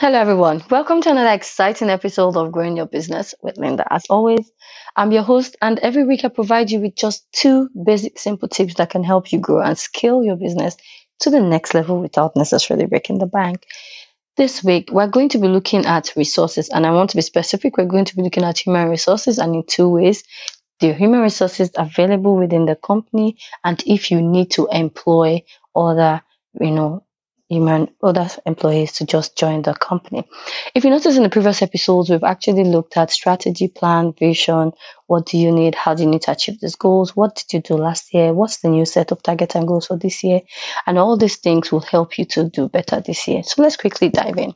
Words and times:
Hello, 0.00 0.18
everyone. 0.18 0.60
Welcome 0.70 1.02
to 1.02 1.10
another 1.12 1.30
exciting 1.30 1.88
episode 1.88 2.36
of 2.36 2.50
Growing 2.50 2.76
Your 2.76 2.86
Business 2.86 3.32
with 3.42 3.56
Linda. 3.58 3.86
As 3.92 4.04
always, 4.10 4.50
I'm 4.96 5.12
your 5.12 5.22
host, 5.22 5.56
and 5.62 5.78
every 5.78 6.04
week 6.04 6.24
I 6.24 6.28
provide 6.28 6.72
you 6.72 6.80
with 6.80 6.96
just 6.96 7.24
two 7.30 7.68
basic, 7.86 8.18
simple 8.18 8.48
tips 8.48 8.74
that 8.74 8.90
can 8.90 9.04
help 9.04 9.30
you 9.30 9.38
grow 9.38 9.60
and 9.60 9.78
scale 9.78 10.24
your 10.24 10.34
business 10.34 10.76
to 11.20 11.30
the 11.30 11.40
next 11.40 11.74
level 11.74 12.00
without 12.00 12.34
necessarily 12.34 12.86
breaking 12.86 13.20
the 13.20 13.26
bank. 13.26 13.66
This 14.36 14.64
week, 14.64 14.90
we're 14.90 15.06
going 15.06 15.28
to 15.28 15.38
be 15.38 15.46
looking 15.46 15.86
at 15.86 16.12
resources, 16.16 16.68
and 16.70 16.84
I 16.84 16.90
want 16.90 17.10
to 17.10 17.16
be 17.16 17.22
specific. 17.22 17.76
We're 17.76 17.84
going 17.84 18.06
to 18.06 18.16
be 18.16 18.22
looking 18.22 18.42
at 18.42 18.58
human 18.58 18.88
resources 18.88 19.38
and 19.38 19.54
in 19.54 19.62
two 19.64 19.88
ways 19.88 20.24
the 20.80 20.92
human 20.92 21.20
resources 21.20 21.70
available 21.76 22.36
within 22.36 22.66
the 22.66 22.74
company, 22.74 23.36
and 23.62 23.80
if 23.86 24.10
you 24.10 24.20
need 24.20 24.50
to 24.50 24.66
employ 24.72 25.44
other, 25.76 26.20
you 26.60 26.72
know, 26.72 27.04
human 27.48 27.88
other 28.02 28.28
employees 28.46 28.92
to 28.92 29.04
just 29.04 29.36
join 29.36 29.62
the 29.62 29.74
company. 29.74 30.26
If 30.74 30.84
you 30.84 30.90
notice 30.90 31.16
in 31.16 31.22
the 31.22 31.28
previous 31.28 31.60
episodes, 31.62 32.08
we've 32.08 32.24
actually 32.24 32.64
looked 32.64 32.96
at 32.96 33.10
strategy, 33.10 33.68
plan, 33.68 34.12
vision. 34.18 34.72
What 35.06 35.26
do 35.26 35.36
you 35.36 35.52
need? 35.52 35.74
How 35.74 35.94
do 35.94 36.02
you 36.02 36.08
need 36.08 36.22
to 36.22 36.32
achieve 36.32 36.60
these 36.60 36.74
goals? 36.74 37.14
What 37.14 37.34
did 37.36 37.52
you 37.52 37.60
do 37.60 37.74
last 37.74 38.14
year? 38.14 38.32
What's 38.32 38.58
the 38.58 38.68
new 38.68 38.84
set 38.86 39.12
of 39.12 39.22
targets 39.22 39.54
and 39.54 39.68
goals 39.68 39.86
for 39.86 39.98
this 39.98 40.24
year? 40.24 40.40
And 40.86 40.98
all 40.98 41.16
these 41.16 41.36
things 41.36 41.70
will 41.70 41.80
help 41.80 42.18
you 42.18 42.24
to 42.26 42.48
do 42.48 42.68
better 42.68 43.00
this 43.00 43.28
year. 43.28 43.42
So 43.42 43.62
let's 43.62 43.76
quickly 43.76 44.08
dive 44.08 44.38
in. 44.38 44.54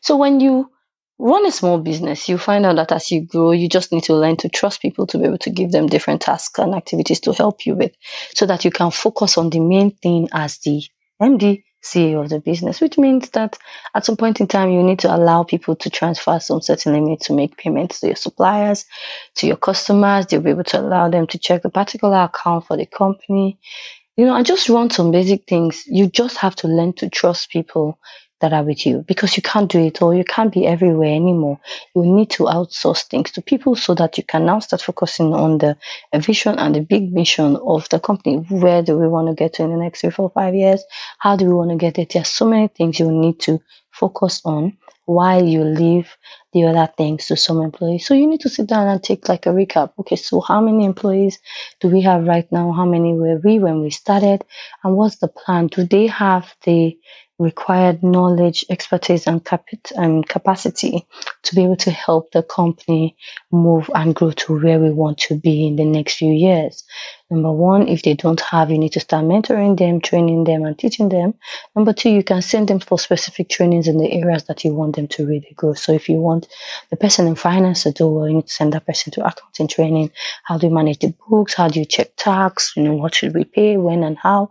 So 0.00 0.16
when 0.16 0.40
you 0.40 0.70
run 1.18 1.46
a 1.46 1.52
small 1.52 1.78
business, 1.78 2.28
you 2.28 2.38
find 2.38 2.66
out 2.66 2.76
that 2.76 2.92
as 2.92 3.10
you 3.10 3.24
grow, 3.24 3.52
you 3.52 3.68
just 3.68 3.92
need 3.92 4.02
to 4.04 4.14
learn 4.14 4.36
to 4.38 4.48
trust 4.48 4.82
people 4.82 5.06
to 5.06 5.18
be 5.18 5.24
able 5.24 5.38
to 5.38 5.50
give 5.50 5.70
them 5.70 5.86
different 5.86 6.22
tasks 6.22 6.58
and 6.58 6.74
activities 6.74 7.20
to 7.20 7.32
help 7.32 7.64
you 7.66 7.76
with 7.76 7.92
so 8.34 8.46
that 8.46 8.64
you 8.64 8.70
can 8.70 8.90
focus 8.90 9.38
on 9.38 9.50
the 9.50 9.60
main 9.60 9.90
thing 9.90 10.28
as 10.32 10.58
the 10.58 10.82
MD, 11.22 11.62
CEO 11.82 12.22
of 12.22 12.30
the 12.30 12.40
business, 12.40 12.80
which 12.80 12.98
means 12.98 13.30
that 13.30 13.58
at 13.94 14.04
some 14.04 14.16
point 14.16 14.40
in 14.40 14.46
time, 14.46 14.70
you 14.70 14.82
need 14.82 14.98
to 15.00 15.14
allow 15.14 15.42
people 15.42 15.76
to 15.76 15.90
transfer 15.90 16.38
some 16.40 16.60
certain 16.60 16.92
limit 16.92 17.20
to 17.22 17.32
make 17.32 17.56
payments 17.56 18.00
to 18.00 18.08
your 18.08 18.16
suppliers, 18.16 18.84
to 19.36 19.46
your 19.46 19.56
customers. 19.56 20.26
You'll 20.30 20.42
be 20.42 20.50
able 20.50 20.64
to 20.64 20.80
allow 20.80 21.08
them 21.08 21.26
to 21.28 21.38
check 21.38 21.62
the 21.62 21.70
particular 21.70 22.22
account 22.24 22.66
for 22.66 22.76
the 22.76 22.86
company. 22.86 23.58
You 24.16 24.26
know, 24.26 24.34
I 24.34 24.42
just 24.42 24.68
run 24.68 24.90
some 24.90 25.10
basic 25.10 25.46
things. 25.48 25.84
You 25.86 26.08
just 26.08 26.36
have 26.38 26.54
to 26.56 26.68
learn 26.68 26.92
to 26.94 27.08
trust 27.08 27.50
people 27.50 27.98
that 28.42 28.52
are 28.52 28.62
with 28.62 28.84
you 28.84 29.04
because 29.08 29.36
you 29.36 29.42
can't 29.42 29.70
do 29.70 29.78
it 29.78 30.02
all. 30.02 30.12
You 30.14 30.24
can't 30.24 30.52
be 30.52 30.66
everywhere 30.66 31.14
anymore. 31.14 31.58
You 31.94 32.04
need 32.04 32.28
to 32.30 32.44
outsource 32.44 33.04
things 33.04 33.30
to 33.32 33.42
people 33.42 33.74
so 33.76 33.94
that 33.94 34.18
you 34.18 34.24
can 34.24 34.44
now 34.44 34.58
start 34.58 34.82
focusing 34.82 35.32
on 35.32 35.58
the 35.58 35.76
vision 36.16 36.58
and 36.58 36.74
the 36.74 36.80
big 36.80 37.12
mission 37.12 37.56
of 37.56 37.88
the 37.88 37.98
company. 37.98 38.36
Where 38.50 38.82
do 38.82 38.98
we 38.98 39.08
want 39.08 39.28
to 39.28 39.34
get 39.34 39.54
to 39.54 39.62
in 39.62 39.70
the 39.70 39.76
next 39.76 40.02
three, 40.02 40.10
four, 40.10 40.30
five 40.30 40.54
years? 40.54 40.84
How 41.18 41.36
do 41.36 41.46
we 41.46 41.54
want 41.54 41.70
to 41.70 41.76
get 41.76 41.98
it? 41.98 42.12
There 42.12 42.22
are 42.22 42.26
so 42.26 42.46
many 42.46 42.68
things 42.68 43.00
you 43.00 43.10
need 43.10 43.40
to 43.40 43.62
focus 43.92 44.42
on 44.44 44.76
while 45.06 45.44
you 45.44 45.64
leave 45.64 46.16
the 46.52 46.64
other 46.64 46.90
things 46.96 47.26
to 47.26 47.36
some 47.36 47.60
employees. 47.60 48.06
So 48.06 48.14
you 48.14 48.26
need 48.26 48.40
to 48.40 48.48
sit 48.48 48.66
down 48.66 48.88
and 48.88 49.02
take 49.02 49.28
like 49.28 49.46
a 49.46 49.50
recap. 49.50 49.92
Okay, 49.98 50.16
so 50.16 50.40
how 50.40 50.60
many 50.60 50.84
employees 50.84 51.38
do 51.80 51.88
we 51.88 52.02
have 52.02 52.26
right 52.26 52.50
now? 52.52 52.72
How 52.72 52.84
many 52.84 53.14
were 53.14 53.40
we 53.42 53.58
when 53.58 53.80
we 53.82 53.90
started? 53.90 54.44
And 54.84 54.96
what's 54.96 55.16
the 55.16 55.28
plan? 55.28 55.68
Do 55.68 55.84
they 55.84 56.06
have 56.06 56.54
the 56.64 56.96
required 57.42 58.02
knowledge, 58.02 58.64
expertise, 58.70 59.26
and, 59.26 59.44
capit- 59.44 59.92
and 59.96 60.28
capacity 60.28 61.06
to 61.42 61.54
be 61.54 61.64
able 61.64 61.76
to 61.76 61.90
help 61.90 62.30
the 62.30 62.42
company 62.42 63.16
move 63.50 63.90
and 63.94 64.14
grow 64.14 64.30
to 64.30 64.58
where 64.60 64.78
we 64.78 64.90
want 64.90 65.18
to 65.18 65.34
be 65.34 65.66
in 65.66 65.76
the 65.76 65.84
next 65.84 66.16
few 66.16 66.32
years. 66.32 66.84
Number 67.30 67.52
one, 67.52 67.88
if 67.88 68.02
they 68.02 68.14
don't 68.14 68.40
have, 68.40 68.70
you 68.70 68.78
need 68.78 68.92
to 68.92 69.00
start 69.00 69.24
mentoring 69.24 69.78
them, 69.78 70.00
training 70.00 70.44
them, 70.44 70.64
and 70.64 70.78
teaching 70.78 71.08
them. 71.08 71.34
Number 71.74 71.92
two, 71.92 72.10
you 72.10 72.22
can 72.22 72.42
send 72.42 72.68
them 72.68 72.78
for 72.80 72.98
specific 72.98 73.48
trainings 73.48 73.88
in 73.88 73.98
the 73.98 74.12
areas 74.12 74.44
that 74.44 74.64
you 74.64 74.74
want 74.74 74.91
them 74.94 75.08
to 75.08 75.26
really 75.26 75.52
grow. 75.56 75.74
So 75.74 75.92
if 75.92 76.08
you 76.08 76.16
want 76.16 76.48
the 76.90 76.96
person 76.96 77.26
in 77.26 77.34
finance 77.34 77.82
to 77.84 77.92
do 77.92 78.08
well, 78.08 78.28
you 78.28 78.36
need 78.36 78.46
to 78.46 78.52
send 78.52 78.72
that 78.72 78.86
person 78.86 79.12
to 79.12 79.26
accounting 79.26 79.68
training. 79.68 80.10
How 80.44 80.58
do 80.58 80.66
you 80.66 80.74
manage 80.74 80.98
the 80.98 81.14
books? 81.28 81.54
How 81.54 81.68
do 81.68 81.78
you 81.78 81.86
check 81.86 82.12
tax? 82.16 82.72
You 82.76 82.82
know, 82.84 82.94
what 82.94 83.14
should 83.14 83.34
we 83.34 83.44
pay, 83.44 83.76
when, 83.76 84.02
and 84.02 84.18
how? 84.18 84.50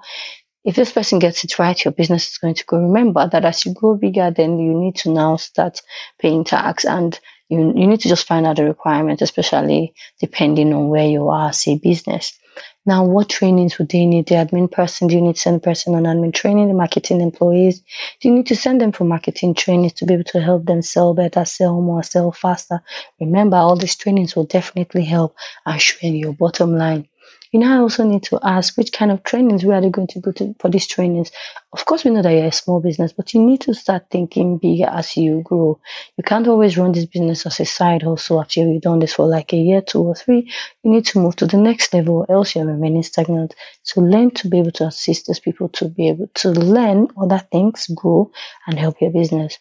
if 0.64 0.76
this 0.76 0.92
person 0.92 1.20
gets 1.20 1.44
it 1.44 1.58
right, 1.58 1.84
your 1.84 1.92
business 1.92 2.32
is 2.32 2.38
going 2.38 2.54
to 2.54 2.66
grow. 2.66 2.80
Remember 2.80 3.28
that 3.28 3.46
as 3.46 3.66
you 3.66 3.74
grow 3.74 3.96
bigger, 3.96 4.32
then 4.32 4.60
you 4.60 4.74
need 4.74 4.96
to 4.98 5.12
now 5.12 5.36
start 5.36 5.82
paying 6.20 6.44
tax 6.44 6.86
and 6.86 7.20
you, 7.50 7.60
you 7.76 7.88
need 7.88 8.00
to 8.02 8.10
just 8.10 8.28
find 8.28 8.46
out 8.46 8.58
the 8.58 8.66
requirement, 8.66 9.22
especially 9.22 9.94
depending 10.20 10.74
on 10.74 10.90
where 10.90 11.08
you 11.08 11.28
are 11.30 11.52
a 11.68 11.76
business. 11.76 12.38
Now, 12.86 13.06
what 13.06 13.30
trainings 13.30 13.78
would 13.78 13.90
they 13.90 14.06
need? 14.06 14.28
The 14.28 14.36
admin 14.36 14.72
person, 14.72 15.08
do 15.08 15.16
you 15.16 15.22
need 15.22 15.36
to 15.36 15.42
send 15.42 15.58
a 15.58 15.60
person 15.60 15.96
on 15.96 16.04
admin 16.04 16.34
training? 16.34 16.68
The 16.68 16.74
marketing 16.74 17.22
employees, 17.22 17.82
do 18.20 18.28
you 18.28 18.34
need 18.34 18.48
to 18.48 18.56
send 18.56 18.82
them 18.82 18.92
for 18.92 19.04
marketing 19.04 19.54
trainings 19.54 19.94
to 19.94 20.06
be 20.06 20.16
able 20.16 20.24
to 20.26 20.42
help 20.42 20.66
them 20.66 20.82
sell 20.82 21.14
better, 21.14 21.46
sell 21.46 21.82
more, 21.82 22.04
sell 22.04 22.32
faster? 22.32 22.82
Remember, 23.20 23.58
all 23.58 23.76
these 23.76 23.96
trainings 23.96 24.36
will 24.36 24.46
definitely 24.46 25.06
help 25.06 25.36
and 25.66 25.82
show 25.82 26.08
your 26.08 26.34
bottom 26.34 26.76
line 26.78 27.08
you 27.52 27.60
now 27.60 27.82
also 27.82 28.04
need 28.06 28.24
to 28.24 28.40
ask 28.42 28.78
which 28.78 28.94
kind 28.94 29.12
of 29.12 29.24
trainings 29.24 29.64
we 29.64 29.74
are 29.74 29.82
they 29.82 29.90
going 29.90 30.08
to 30.08 30.20
go 30.20 30.32
to 30.32 30.56
for 30.60 30.70
these 30.70 30.88
trainings. 30.88 31.32
Of 31.74 31.86
course, 31.86 32.06
we 32.06 32.12
know 32.12 32.22
that 32.22 32.32
you're 32.32 32.46
a 32.46 32.52
small 32.52 32.80
business, 32.80 33.12
but 33.14 33.34
you 33.34 33.42
need 33.42 33.62
to 33.62 33.74
start 33.74 34.06
thinking 34.10 34.58
bigger 34.58 34.88
as 34.88 35.18
you 35.18 35.42
grow. 35.44 35.80
You 36.18 36.24
can't 36.24 36.48
always 36.48 36.78
run 36.78 36.94
this 36.94 37.06
business 37.06 37.46
as 37.46 37.60
a 37.60 37.66
side 37.66 38.04
hustle 38.04 38.40
after 38.40 38.62
you've 38.62 38.82
done 38.82 39.00
this 39.00 39.14
for 39.14 39.28
like 39.28 39.52
a 39.54 39.58
year, 39.58 39.82
two 39.82 40.02
or 40.02 40.16
three. 40.16 40.50
You 40.84 40.92
need 40.92 41.06
to 41.08 41.20
move 41.20 41.36
to 41.38 41.46
the 41.46 41.58
next 41.58 41.94
level, 41.94 42.26
else 42.30 42.56
you're 42.56 42.66
remaining 42.66 43.04
stagnant. 43.04 43.54
So 43.84 44.02
learn 44.02 44.32
to 44.32 44.48
be 44.48 44.60
able 44.60 44.72
to 44.72 44.88
assist 44.88 45.28
those 45.28 45.40
people 45.40 45.70
to 45.70 45.90
be 45.90 46.08
able 46.08 46.28
to 46.36 46.52
learn 46.52 47.08
other 47.22 47.40
things, 47.52 47.88
grow, 47.94 48.32
and 48.68 48.80
help 48.80 49.02
your 49.02 49.12
business. 49.12 49.58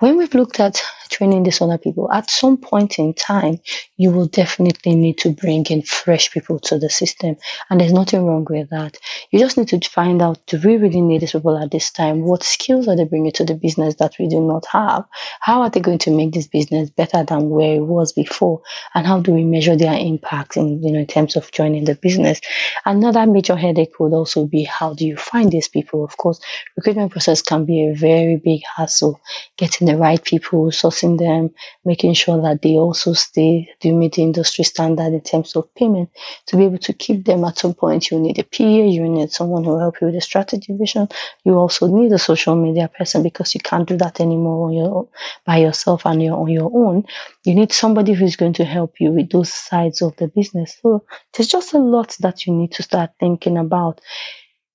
When 0.00 0.16
we've 0.16 0.34
looked 0.34 0.58
at 0.58 0.82
training 1.12 1.44
these 1.44 1.60
other 1.60 1.78
people, 1.78 2.10
at 2.10 2.30
some 2.30 2.56
point 2.56 2.98
in 2.98 3.14
time, 3.14 3.60
you 3.96 4.10
will 4.10 4.26
definitely 4.26 4.94
need 4.96 5.18
to 5.18 5.32
bring 5.32 5.64
in 5.66 5.82
fresh 5.82 6.32
people 6.32 6.58
to 6.60 6.78
the 6.78 6.90
system. 6.90 7.36
And 7.70 7.80
there's 7.80 7.92
nothing 7.92 8.26
wrong 8.26 8.46
with 8.48 8.70
that. 8.70 8.96
You 9.32 9.38
just 9.38 9.56
need 9.56 9.68
to 9.68 9.80
find 9.88 10.20
out 10.20 10.46
do 10.46 10.60
we 10.62 10.76
really 10.76 11.00
need 11.00 11.22
these 11.22 11.32
people 11.32 11.56
at 11.56 11.70
this 11.70 11.90
time? 11.90 12.20
What 12.20 12.42
skills 12.42 12.86
are 12.86 12.94
they 12.94 13.04
bringing 13.04 13.32
to 13.32 13.44
the 13.44 13.54
business 13.54 13.94
that 13.94 14.14
we 14.18 14.28
do 14.28 14.42
not 14.42 14.66
have? 14.66 15.06
How 15.40 15.62
are 15.62 15.70
they 15.70 15.80
going 15.80 16.00
to 16.00 16.10
make 16.10 16.32
this 16.32 16.46
business 16.46 16.90
better 16.90 17.24
than 17.24 17.48
where 17.48 17.76
it 17.76 17.86
was 17.86 18.12
before? 18.12 18.60
And 18.94 19.06
how 19.06 19.20
do 19.20 19.32
we 19.32 19.44
measure 19.44 19.74
their 19.74 19.98
impact 19.98 20.58
in, 20.58 20.82
you 20.82 20.92
know, 20.92 20.98
in 20.98 21.06
terms 21.06 21.34
of 21.34 21.50
joining 21.50 21.84
the 21.84 21.94
business? 21.94 22.42
Another 22.84 23.26
major 23.26 23.56
headache 23.56 23.98
would 23.98 24.12
also 24.12 24.44
be 24.44 24.64
how 24.64 24.92
do 24.92 25.06
you 25.06 25.16
find 25.16 25.50
these 25.50 25.66
people? 25.68 26.04
Of 26.04 26.18
course, 26.18 26.38
recruitment 26.76 27.12
process 27.12 27.40
can 27.40 27.64
be 27.64 27.88
a 27.88 27.94
very 27.94 28.36
big 28.36 28.60
hassle 28.76 29.18
getting 29.56 29.86
the 29.86 29.96
right 29.96 30.22
people, 30.22 30.66
sourcing 30.66 31.18
them, 31.18 31.48
making 31.86 32.12
sure 32.12 32.42
that 32.42 32.60
they 32.60 32.74
also 32.74 33.14
stay, 33.14 33.66
do 33.80 33.94
meet 33.94 34.12
the 34.12 34.22
industry 34.22 34.64
standard 34.64 35.14
in 35.14 35.22
terms 35.22 35.56
of 35.56 35.74
payment. 35.74 36.10
To 36.48 36.58
be 36.58 36.64
able 36.64 36.78
to 36.78 36.92
keep 36.92 37.24
them 37.24 37.44
at 37.44 37.58
some 37.58 37.72
point, 37.72 38.10
you 38.10 38.20
need 38.20 38.38
a 38.38 38.44
PA, 38.44 38.62
you 38.62 39.08
need 39.08 39.21
someone 39.30 39.64
who 39.64 39.70
will 39.70 39.78
help 39.78 40.00
you 40.00 40.06
with 40.06 40.14
the 40.14 40.20
strategy 40.20 40.72
vision. 40.72 41.08
You 41.44 41.54
also 41.54 41.86
need 41.86 42.12
a 42.12 42.18
social 42.18 42.56
media 42.56 42.88
person 42.88 43.22
because 43.22 43.54
you 43.54 43.60
can't 43.60 43.88
do 43.88 43.96
that 43.98 44.20
anymore 44.20 44.68
on 44.68 44.72
your 44.72 45.08
by 45.44 45.58
yourself 45.58 46.06
and 46.06 46.22
you're 46.22 46.36
on 46.36 46.48
your 46.48 46.70
own. 46.74 47.04
You 47.44 47.54
need 47.54 47.72
somebody 47.72 48.12
who's 48.14 48.36
going 48.36 48.54
to 48.54 48.64
help 48.64 48.94
you 48.98 49.10
with 49.10 49.30
those 49.30 49.52
sides 49.52 50.02
of 50.02 50.16
the 50.16 50.28
business. 50.28 50.78
So 50.82 51.04
there's 51.34 51.48
just 51.48 51.74
a 51.74 51.78
lot 51.78 52.16
that 52.20 52.46
you 52.46 52.52
need 52.52 52.72
to 52.72 52.82
start 52.82 53.10
thinking 53.20 53.58
about 53.58 54.00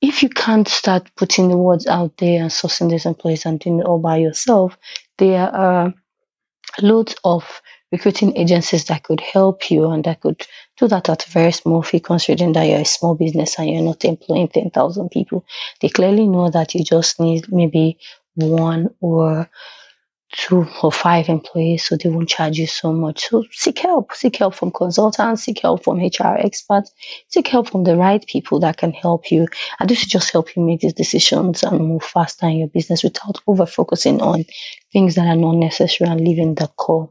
if 0.02 0.22
you 0.22 0.30
can't 0.30 0.68
start 0.68 1.10
putting 1.16 1.50
the 1.50 1.58
words 1.58 1.88
out 1.88 2.16
there 2.18 2.42
and 2.42 2.52
sourcing 2.52 2.90
these 2.90 3.06
employees 3.06 3.46
and 3.46 3.60
doing 3.60 3.80
it 3.80 3.86
all 3.86 4.00
by 4.00 4.18
yourself, 4.18 4.78
there 5.18 5.50
are 5.50 5.94
loads 6.82 7.16
of 7.24 7.62
recruiting 7.92 8.36
agencies 8.36 8.86
that 8.86 9.04
could 9.04 9.22
help 9.22 9.72
you 9.72 9.90
and 9.90 10.04
that 10.04 10.22
could 10.22 10.46
do 10.78 10.88
that 10.88 11.10
at 11.10 11.28
a 11.28 11.32
very 11.32 11.52
small 11.52 11.82
fee 11.82 12.00
considering 12.00 12.54
that 12.54 12.66
you're 12.66 12.82
a 12.82 12.86
small 12.86 13.16
business 13.16 13.58
and 13.58 13.70
you're 13.70 13.82
not 13.82 14.04
employing 14.04 14.48
10,000 14.50 15.10
people. 15.10 15.46
They 15.82 15.90
clearly 15.90 16.28
know 16.28 16.50
that 16.50 16.76
you 16.76 16.84
just 16.84 17.20
need 17.20 17.52
maybe 17.52 17.98
one 18.36 18.94
or 19.00 19.50
two 20.32 20.68
or 20.84 20.92
five 20.92 21.30
employees, 21.30 21.86
so 21.86 21.96
they 21.96 22.10
won't 22.10 22.30
charge 22.30 22.58
you 22.58 22.68
so 22.68 22.92
much. 22.92 23.28
So 23.28 23.46
seek 23.52 23.80
help. 23.80 24.14
Seek 24.14 24.36
help 24.36 24.56
from 24.56 24.72
consultants, 24.72 25.44
seek 25.44 25.62
help 25.62 25.84
from 25.84 26.00
HR 26.00 26.38
experts, 26.38 26.94
seek 27.30 27.48
help 27.48 27.70
from 27.70 27.86
the 27.86 27.96
right 27.96 28.26
people 28.28 28.60
that 28.60 28.78
can 28.78 28.92
help 28.92 29.32
you. 29.32 29.48
And 29.80 29.90
this 29.90 30.02
will 30.02 30.10
just 30.10 30.32
help 30.32 30.56
you 30.56 30.64
make 30.64 30.82
these 30.82 30.94
decisions 30.94 31.64
and 31.64 31.80
move 31.80 32.04
faster 32.04 32.46
in 32.46 32.58
your 32.58 32.68
business 32.68 33.04
without 33.04 33.40
over 33.48 33.66
focusing 33.66 34.22
on 34.22 34.44
things 34.98 35.14
that 35.14 35.28
are 35.28 35.36
not 35.36 35.54
necessary 35.54 36.10
and 36.10 36.22
leaving 36.22 36.56
the 36.56 36.66
core. 36.76 37.08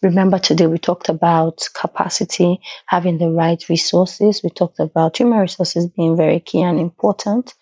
Remember, 0.00 0.38
today 0.38 0.66
we 0.68 0.78
talked 0.78 1.10
about 1.10 1.68
capacity, 1.74 2.58
having 2.86 3.18
the 3.18 3.28
right 3.28 3.62
resources. 3.68 4.40
We 4.42 4.48
talked 4.48 4.80
about 4.80 5.18
human 5.18 5.40
resources 5.40 5.86
being 5.86 6.16
very 6.16 6.40
key 6.40 6.62
and 6.62 6.80
important. 6.80 7.52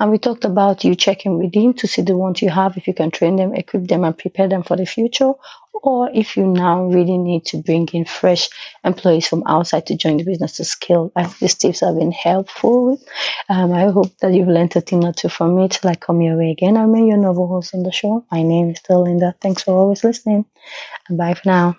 And 0.00 0.10
we 0.10 0.16
talked 0.16 0.46
about 0.46 0.82
you 0.82 0.94
checking 0.94 1.36
within 1.36 1.74
to 1.74 1.86
see 1.86 2.00
the 2.00 2.16
ones 2.16 2.40
you 2.40 2.48
have, 2.48 2.78
if 2.78 2.86
you 2.86 2.94
can 2.94 3.10
train 3.10 3.36
them, 3.36 3.54
equip 3.54 3.86
them, 3.86 4.02
and 4.04 4.16
prepare 4.16 4.48
them 4.48 4.62
for 4.62 4.78
the 4.78 4.86
future, 4.86 5.32
or 5.74 6.10
if 6.14 6.34
you 6.34 6.46
now 6.46 6.84
really 6.84 7.18
need 7.18 7.44
to 7.46 7.58
bring 7.58 7.86
in 7.88 8.06
fresh 8.06 8.48
employees 8.82 9.28
from 9.28 9.42
outside 9.46 9.84
to 9.88 9.96
join 9.96 10.16
the 10.16 10.24
business 10.24 10.56
to 10.56 10.64
scale. 10.64 11.12
I 11.16 11.24
hope 11.24 11.38
these 11.38 11.54
tips 11.54 11.80
have 11.80 11.98
been 11.98 12.12
helpful. 12.12 12.98
Um, 13.50 13.72
I 13.72 13.90
hope 13.90 14.16
that 14.18 14.32
you've 14.34 14.48
learned 14.48 14.76
a 14.76 14.80
thing 14.80 15.04
or 15.04 15.12
two 15.12 15.28
from 15.28 15.58
it. 15.60 15.80
Like 15.84 16.00
come 16.00 16.20
your 16.22 16.36
way 16.38 16.50
again. 16.50 16.76
I'm 16.76 16.94
your 16.96 17.16
novel 17.18 17.46
host 17.48 17.74
on 17.74 17.82
the 17.82 17.92
show. 17.92 18.24
My 18.30 18.42
name 18.42 18.70
is 18.70 18.80
Linda. 18.90 19.34
Thanks 19.40 19.62
for 19.62 19.72
always 19.74 20.04
listening. 20.04 20.44
Bye 21.10 21.34
for 21.34 21.48
now. 21.48 21.76